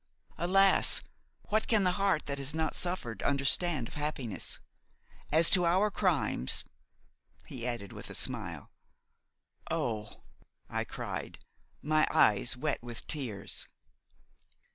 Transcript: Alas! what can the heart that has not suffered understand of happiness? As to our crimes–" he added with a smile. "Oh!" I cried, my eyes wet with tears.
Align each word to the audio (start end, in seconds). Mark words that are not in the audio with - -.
Alas! 0.39 1.03
what 1.49 1.67
can 1.67 1.83
the 1.83 1.91
heart 2.01 2.25
that 2.25 2.39
has 2.39 2.55
not 2.55 2.73
suffered 2.75 3.21
understand 3.21 3.87
of 3.87 3.93
happiness? 3.93 4.59
As 5.31 5.47
to 5.51 5.63
our 5.63 5.91
crimes–" 5.91 6.63
he 7.45 7.67
added 7.67 7.93
with 7.93 8.09
a 8.09 8.15
smile. 8.15 8.71
"Oh!" 9.69 10.23
I 10.67 10.85
cried, 10.85 11.37
my 11.83 12.07
eyes 12.09 12.57
wet 12.57 12.81
with 12.81 13.05
tears. 13.05 13.67